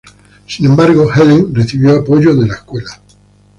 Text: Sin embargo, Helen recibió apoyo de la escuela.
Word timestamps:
Sin 0.47 0.65
embargo, 0.65 1.11
Helen 1.13 1.53
recibió 1.53 1.95
apoyo 1.95 2.35
de 2.35 2.47
la 2.47 2.55
escuela. 2.55 2.99